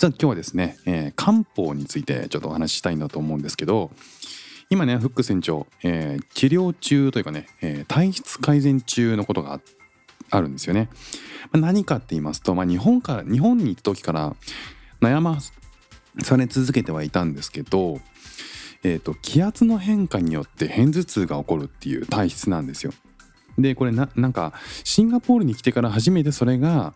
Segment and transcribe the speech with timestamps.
[0.00, 3.90] さあ今日はですね、えー漢方についてちょっとお話ししたいなと思うんですけど
[4.70, 9.60] 今ねフック船長、えー治療中というかね、えー体質改善中のことが
[10.30, 10.88] あるんですよね。
[11.52, 14.34] まあ何かって言いますと、まあ、日本から日本に行った時から
[15.02, 15.36] 悩ま
[16.22, 18.00] され続けてはいたんですけど、
[18.82, 22.94] えー、と気圧の変化によって片頭痛が起こるっていう体質なんですよ。
[23.58, 26.94] でこれななんかシンガポールに来てから初めてそれが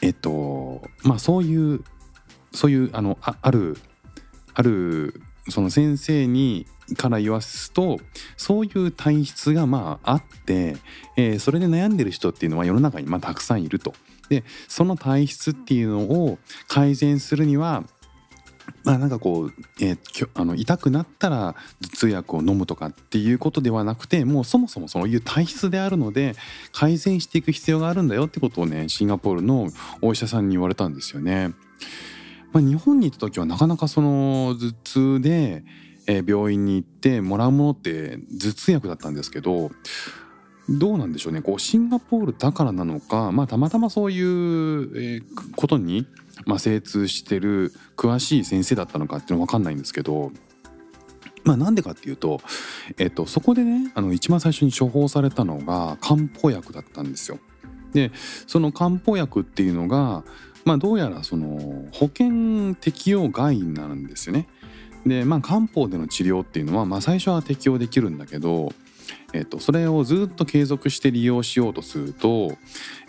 [0.00, 1.84] えっとまあそういう
[2.52, 3.76] そういうあのあある
[4.54, 6.66] あるその先生に
[6.96, 7.98] から言わすと
[8.36, 10.76] そういう体質がまああって、
[11.16, 13.94] えーそれで悩んでる人っていうのは世の中にまあたくさんいると。
[14.28, 16.38] でその体質っていうのを
[16.68, 17.82] 改善するには
[18.84, 26.34] まあなんかこう、えーあの痛くなったら頭痛薬を飲むとかっていうことではなくてもうそもそもそういう体質であるので
[26.72, 29.68] 改善していく必要があるんだよってことをねシンガポールの
[30.00, 31.52] お医者さんに言われたんですよね。
[32.52, 35.64] まあ、日本に行った時はなかなかその頭痛で、
[36.26, 39.70] 病院に行ってもらうものって頭痛薬だったんですけど
[40.68, 45.24] どうなんでしょうねこうシンガポールだからなのか、まあ、たまたまそういう、
[45.56, 46.06] ことに、
[46.58, 50.32] 精通してる詳しい先生だったのかっていうのは分かんないんですけど。
[51.42, 52.38] まあなんでかっていうと、
[52.98, 57.38] えっと、そこでねあの一番最初に処方されたのが漢方薬だったんですよ。
[57.94, 58.12] で
[58.46, 60.22] その漢方薬っていうのが、
[60.64, 64.46] まあ、どうやらその保険適用外になるんですよね。
[65.06, 68.72] でまあ漢方での治療っていうのは、まあ、最初は適用できるんだけど、
[69.32, 72.52] えっと、それをずっと継続して利用しようとすると、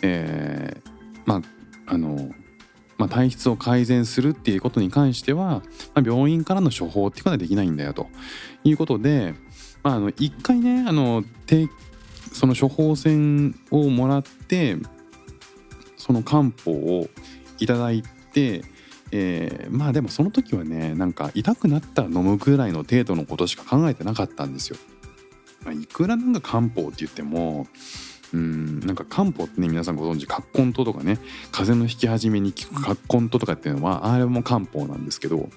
[0.01, 0.91] えー
[1.25, 1.41] ま
[1.88, 2.31] ああの
[2.97, 5.63] まあ、体質を改善するっていうことに関しては、
[5.95, 8.07] まあ、病院からの処方っていうことはできないんだよと
[8.63, 9.33] いうことで、
[9.81, 11.23] まあ、あの一回ねあの
[12.31, 14.78] その処方箋をもらって
[15.97, 17.07] その漢方を
[17.61, 18.63] いただいて、
[19.11, 24.77] えーまあでもその時はねなんか痛くなったら飲むぐらいの程度のことしか考えてなかったんですよ。
[25.63, 27.67] まあ、いくらなんか漢方って言っても
[28.33, 31.19] うんなんか漢方ってね皆さんご存知葛根湯とかね
[31.51, 35.50] 風邪の引き始めに効く葛根湯とかっていうのはあれも漢方なんですけど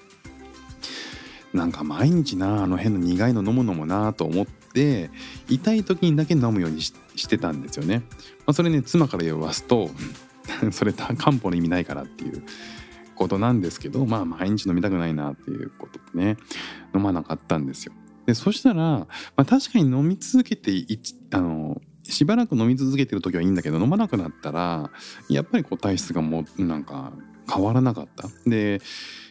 [1.53, 5.09] なんか毎日なあの変な苦いの飲むのもなと思って
[5.47, 8.03] 痛い時にだけ飲むようにししてたんですよね。
[8.39, 9.89] まあ、それね妻から言わすと
[10.71, 12.43] それ漢方の意味ないからっていう
[13.15, 16.37] ことなんですけどまあ毎日飲みたくないなっていうことでね
[16.93, 17.93] 飲まなかったんですよ。
[18.25, 19.07] でそしたら、ま
[19.37, 20.71] あ、確かに飲み続けて
[21.31, 24.91] あのしばらく飲み続けてる時はいいんだけど飲まなくなったら
[25.29, 27.13] やっぱりこう体質がもうなんか
[27.51, 28.27] 変わらなかった。
[28.49, 28.81] で、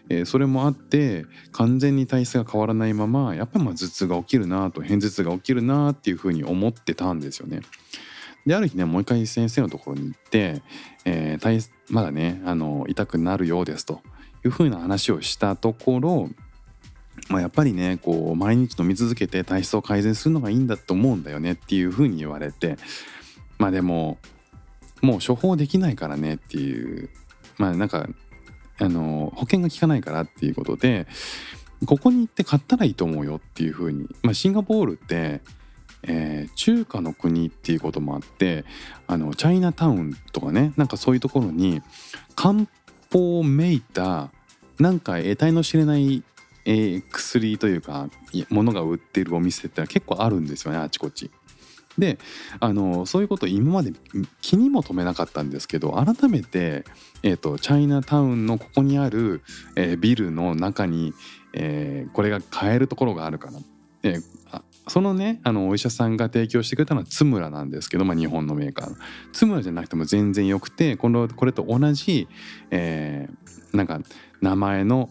[0.09, 7.63] えーそれもあって完全に体質が変わらないままやっぱりまあ頭痛が起きるなと片頭痛が起きるなっていうふうに思ってたんですよね。
[8.47, 10.63] である日ねもう一回先生のところに行って、
[11.05, 14.01] えーまだねあの痛くなるようですと
[14.45, 16.31] いうふうな話をしたところ
[17.29, 22.77] まあ、やっぱりねこう毎日飲み続けて体質を改善するのがいいんだと思うんだよねっていうふうに言われて
[23.57, 24.19] まあでも
[25.01, 27.09] もう処方できないからねっていう
[27.57, 28.09] まあなんか
[28.81, 31.07] あの保険が効かないからっていうことで
[31.87, 35.41] ここに行って買ったらいいと思うよっていうふうに、まあ、シンガポールって、
[36.07, 38.65] えー中華の国っていうこともあって
[39.07, 41.83] あのチャイナタウンとかねなんかそういうところに
[42.37, 42.67] 漢
[43.13, 44.31] 方めいた
[44.79, 46.23] なんか得体の知れない
[46.65, 51.31] えー薬というかいや物が売ってるお店って結構あるんですよねあちこち。
[51.99, 52.19] で
[52.59, 53.93] あのそういうこと今まで
[54.41, 56.85] 気にも留めなかったんですけど改めて、
[57.23, 59.43] えー、とチャイナタウンのここにある、
[59.77, 61.15] えービルの中に、
[61.53, 63.59] えーこれが買えるところがあるから、
[64.03, 64.23] えー
[64.87, 68.97] そのねあのお医者さんが提供してくれたのはツムラなんですけど、まあ、日本のメーカーの
[69.33, 72.29] ツムラじゃなくても全然よくてこのこれと同じ、
[72.71, 74.01] えーなんか
[74.41, 75.11] 名前の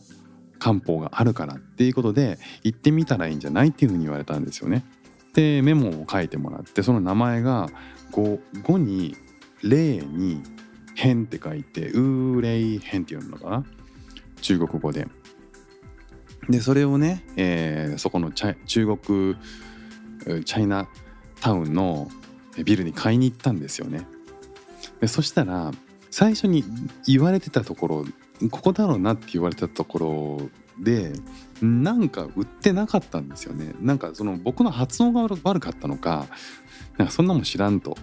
[0.58, 4.86] 漢方があるからっていうことで行ってみたらいいんじゃないっていうふうに言われたんですよね。
[5.34, 7.68] でメモを書いてもらってその名前が
[8.12, 9.18] 5, 5に
[9.64, 10.42] 「霊」に
[10.96, 13.66] 「変」って書いて「ウーレイ変」って読むのかな？
[14.42, 15.08] 中国語で。
[16.50, 19.36] でそれをね、えーそこの中国
[20.46, 20.88] チャイナ
[21.42, 22.10] タウンの
[22.64, 24.08] ビルに買いに行ったんですよね。
[25.02, 25.72] でそしたら
[26.10, 26.64] 最初に
[27.08, 28.06] 言われてたところ
[28.52, 30.50] ここだろうなって言われたところ
[30.80, 31.14] で
[31.62, 36.28] なんか売ってなかったんですよねなんかその僕の発音が悪かったのか
[36.98, 37.98] なんかそんなもん知らんと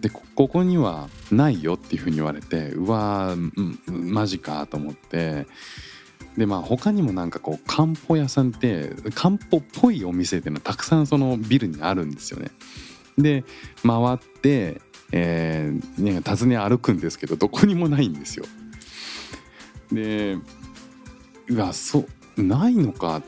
[0.00, 5.46] でここにはないよっていうふうに言われてうわーマジかと思って
[6.38, 12.52] でまあ他にもなんかこう漢方屋さんって漢方っぽいお店っていうのはたくさんそのビルにあるんですよね。
[13.18, 13.44] で
[13.84, 14.80] 回って、
[15.10, 18.44] えーね、訪ね歩くんですけどどこにもないんですよ。
[19.90, 20.38] で
[21.48, 22.06] うわそ
[22.36, 23.20] うないのか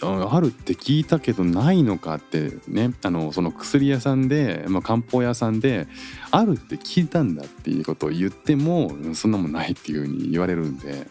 [0.00, 5.88] あるって聞いたけどないのかってねあのその薬屋さんで、まあ、漢方屋さんで
[6.30, 11.06] あるって聞いたんだっていうことを言ってもそんなもんないっていうふうに言われるんで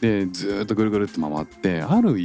[0.00, 2.16] でずっとぐるぐるって回ってある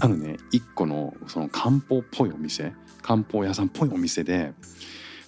[0.00, 2.72] あるね一個のその漢方っぽいお店
[3.02, 4.54] 漢方屋さんっぽいお店で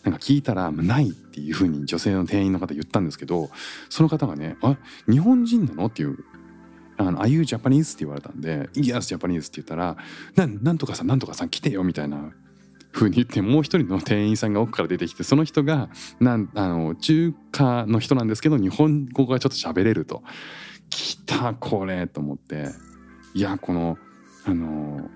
[0.03, 3.51] なんか聞いたらないっていうふうに女性の店員の方言ったんですけど
[3.89, 4.77] その方がね「あ
[5.11, 6.19] 日本人なの?」っていう
[6.97, 7.97] あの、Are you Japanese?
[7.97, 9.97] って言われたんで、Yes, Japanese って言ったら、
[10.37, 12.31] ななんとかさん、なんとかさん来てよみたいな
[12.93, 15.89] 風に言って、もう一人の店員さんが奥から出てきて、その人が、
[16.21, 20.23] なんあの中華の人なんですけど、日本語がちょっと喋れると。
[20.91, 22.69] 来た、これと思って。
[23.35, 23.99] いや、この、
[24.45, 25.11] あの、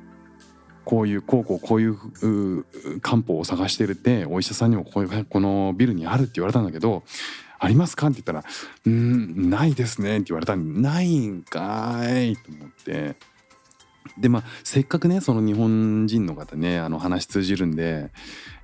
[0.89, 2.65] こういうこうこうこういう
[3.03, 7.03] 漢方を探してるってお医者さんにもこういうこのビルにあるって言われたんだけど
[7.59, 8.43] ありますか?」って言ったら
[8.87, 13.17] 「うんないですね」って言われたんで「ないんかい」と思って
[14.17, 18.11] でまあせっかくねその日本人の方ねあの話通じるんで、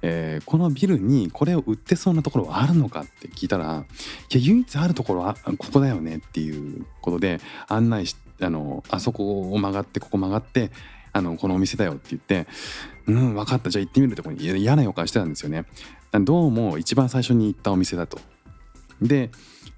[0.03, 3.85] えー、このビルにこれを売ってそうなところはあるのかって聞いたら
[4.31, 10.71] 「いや唯一あるところはここだよね」っていうことで案内しあのあそこを曲がってここ曲がって
[11.13, 12.49] あのこのお店だよって言って
[13.07, 13.71] 「うん分かった。
[13.71, 15.65] じゃあ行ってみる」とこに嫌な予感してたんですよね。
[16.13, 18.19] どうも一番最初に行ったお店だと。
[19.01, 19.31] で、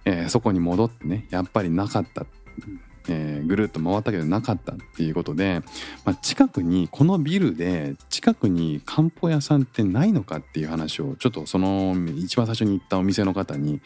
[0.04, 2.26] えー、そこに戻ってねやっぱりなかった、
[3.08, 5.62] えー、ぐるっと回ったけどなかったっていうことで、
[6.04, 13.80] まあ、近くにこのビルで近くに漢方屋さんってないのかっていう話をちょっとその一番最初に行ったお店の方に、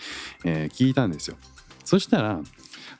[0.45, 1.37] えー、聞いたんですよ。
[1.85, 2.41] そしたら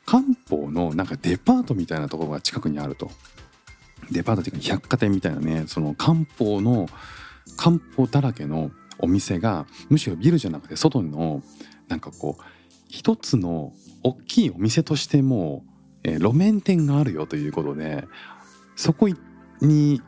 [0.05, 3.11] 漢方のなんかデパートみたいなところが近くにあると。
[4.09, 6.87] デパートっていうか百貨店みたいなねその漢方の
[7.55, 11.43] 漢方だらけのお店がむしろビルじゃなくて外の
[11.87, 12.43] なんかこう
[12.89, 13.73] 一つの
[14.03, 15.63] 大きいお店としても、
[16.03, 18.07] えー、路面店があるよということで
[18.75, 19.07] そこ
[19.61, 20.01] に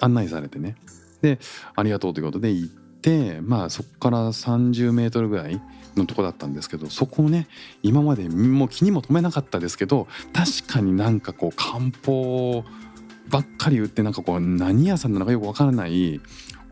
[0.00, 0.76] 案内されてね
[1.22, 1.38] で
[1.74, 5.60] ありがとうということで行ってまあそこから30メートルぐらい
[5.96, 7.46] のとこだったんですけどそこをね
[7.82, 12.64] 今までもう気にも留めなかったですけど確かになんかこう漢方
[13.28, 16.20] ばっかり売ってなんかこう何屋さんなのかよくわからない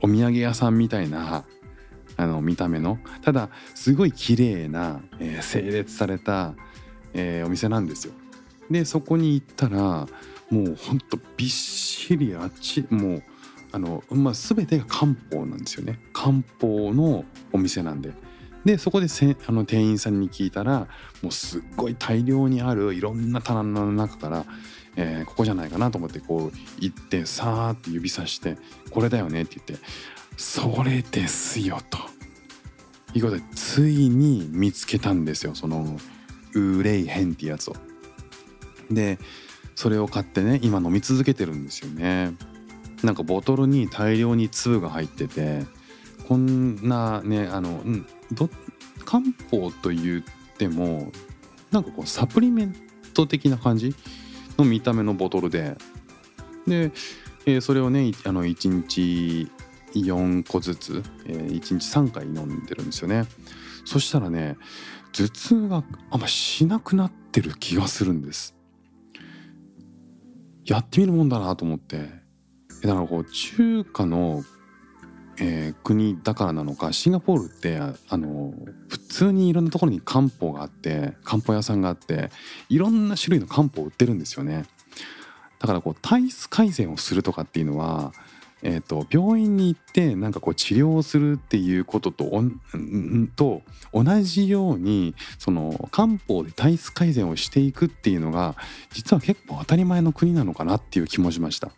[0.03, 1.45] お土産屋さんみたいな
[2.17, 6.55] あの見た目のただすごい綺麗な、えー、整列された、
[7.15, 8.13] えー、お店なんですよ。
[8.73, 10.07] でそこに行ったら
[10.51, 13.23] もうほんとびっしりあっちもう
[13.73, 18.13] あの、まあ、全てが漢方なんですよね漢方のお店なんで。
[18.65, 20.87] でそこでせあの店員さんに聞いたら
[21.21, 24.47] もうすっごい大量にあるいろんな棚の中から
[24.97, 28.59] えー、ここじゃないかなと思ってこう行ってさーって指さして
[28.91, 29.87] 「これだよね」って言って
[30.37, 31.99] それですよと
[33.15, 35.99] いうことでついに見つけたんですよその
[36.55, 37.77] ウレイヘンってやつを。
[38.95, 39.19] で
[39.75, 42.35] それを買ってね今飲み続けてるんですよね。
[43.03, 45.65] なんかボトルに大量に粒が入ってて
[46.29, 47.83] こんなねあの、
[48.31, 48.49] ど
[49.05, 51.11] 漢方と言っても
[51.73, 52.77] なんかこうサプリメン
[53.13, 53.95] ト的な感じ？
[54.59, 55.77] の見た目のボトルで。
[56.67, 56.93] で、
[57.47, 59.51] えー、それをねあの1日
[59.95, 63.25] 4個ずつ、えー、1日3回飲んでるんですよね。
[63.85, 64.57] そしたらね
[65.13, 68.55] 頭痛があんましなくなってる気がするんです。
[70.65, 72.23] やってみるもんだなと思って。
[72.83, 74.43] だからこう中華の、
[75.39, 78.53] えー、国だからなのかシンガポールってあの
[78.89, 82.31] 普通にいろんなところに漢方があって漢方屋さんがあって
[82.69, 84.65] いろんな種類の漢方を売ってるんですよね。
[85.61, 88.13] だからこう体質改善をするとかっていうのは
[88.63, 92.25] えーと、病院に行ってなんかこう治療をするっていうことと
[93.35, 98.57] と同じようにその漢方で体質改善をしていくっていうのが
[98.93, 101.71] 実は結構当たり前の国なのかなっていう気もしました。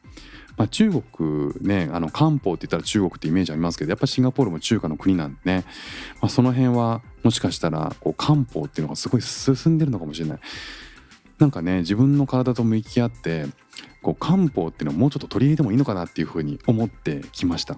[0.57, 5.65] まあ、中国ねあの漢方って言ったら中国ってイメージありますけどやっぱシンガポールも中華の国なんでね、
[6.21, 10.39] まあ、その辺はもしかしたらこう漢方っていうのがすごい進んでるのかもしれない。
[11.39, 13.47] なんかね自分の体と向き合って
[14.05, 17.77] こう漢方っていうのをもうちょっと取り入れてもいいのかなっていうふうに思ってきました。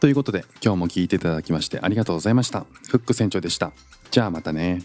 [0.00, 2.66] ということで今日も聞いていただきましてありがとうございました。
[2.88, 3.72] フック船長でした。
[4.10, 4.82] じゃあまたね。